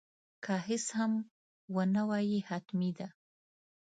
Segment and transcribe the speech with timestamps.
[0.43, 1.11] که هیڅ هم
[1.75, 3.07] ونه وایې حتمي ده.